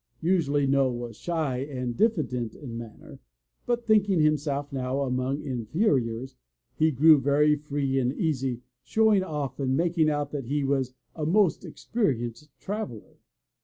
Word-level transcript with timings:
Usually 0.23 0.65
Noll 0.65 0.97
was 0.97 1.15
shy 1.15 1.59
and 1.59 1.95
diffident 1.95 2.55
of 2.55 2.67
manner, 2.69 3.19
but 3.67 3.85
thinking 3.85 4.19
himself 4.19 4.73
now 4.73 5.01
among 5.01 5.43
inferiors, 5.43 6.35
he 6.73 6.89
grew 6.89 7.19
very 7.21 7.55
free 7.55 7.99
and 7.99 8.11
easy, 8.11 8.61
showing 8.81 9.21
off 9.23 9.59
and 9.59 9.77
making 9.77 10.09
out 10.09 10.31
that 10.31 10.45
he 10.45 10.63
was 10.63 10.95
a 11.15 11.27
most 11.27 11.63
experienced 11.63 12.49
traveller. 12.59 13.19